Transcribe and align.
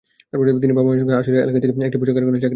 তিনি 0.63 0.73
বাবা-মায়ের 0.75 1.01
সঙ্গে 1.01 1.15
আশুলিয়া 1.19 1.43
এলাকায় 1.45 1.61
থেকে 1.63 1.73
একটি 1.89 1.97
পোশাক 1.99 2.13
কারখানায় 2.15 2.31
চাকরি 2.33 2.39
করেন। 2.43 2.49